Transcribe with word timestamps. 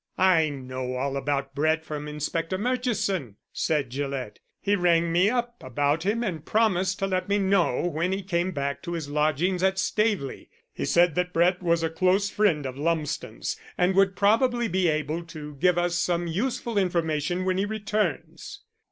"I 0.17 0.49
know 0.49 0.95
all 0.95 1.15
about 1.15 1.53
Brett 1.53 1.85
from 1.85 2.07
Inspector 2.07 2.57
Murchison," 2.57 3.35
said 3.53 3.91
Gillett. 3.91 4.39
"He 4.59 4.75
rang 4.75 5.11
me 5.11 5.29
up 5.29 5.61
about 5.63 6.01
him 6.01 6.23
and 6.23 6.43
promised 6.43 6.97
to 6.97 7.05
let 7.05 7.29
me 7.29 7.37
know 7.37 7.85
when 7.85 8.11
he 8.11 8.23
came 8.23 8.49
back 8.49 8.81
to 8.81 8.93
his 8.93 9.09
lodgings 9.11 9.61
at 9.61 9.77
Staveley. 9.77 10.49
He 10.73 10.85
said 10.85 11.13
that 11.13 11.33
Brett 11.33 11.61
was 11.61 11.83
a 11.83 11.89
close 11.91 12.31
friend 12.31 12.65
of 12.65 12.79
Lumsden's, 12.79 13.57
and 13.77 13.93
would 13.93 14.15
probably 14.15 14.67
be 14.67 14.87
able 14.87 15.21
to 15.25 15.53
give 15.57 15.77
us 15.77 15.99
some 15.99 16.25
useful 16.25 16.79
information 16.79 17.45
when 17.45 17.59
he 17.59 17.65
returns." 17.65 18.61